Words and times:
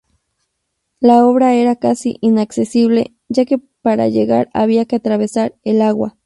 La 0.99 1.23
obra 1.27 1.53
era 1.53 1.75
casi 1.75 2.17
inaccesible 2.21 3.13
ya 3.29 3.45
que 3.45 3.59
para 3.83 4.07
llegar 4.07 4.49
había 4.51 4.85
que 4.85 4.95
atravesar 4.95 5.53
el 5.63 5.79
agua. 5.83 6.17